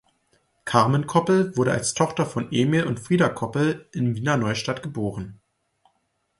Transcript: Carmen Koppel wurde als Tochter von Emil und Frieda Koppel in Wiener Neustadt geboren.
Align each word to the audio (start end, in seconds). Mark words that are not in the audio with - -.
Carmen 0.65 1.05
Koppel 1.05 1.55
wurde 1.55 1.73
als 1.73 1.93
Tochter 1.93 2.25
von 2.25 2.47
Emil 2.51 2.85
und 2.85 2.99
Frieda 2.99 3.29
Koppel 3.29 3.87
in 3.93 4.15
Wiener 4.15 4.35
Neustadt 4.35 4.81
geboren. 4.81 5.39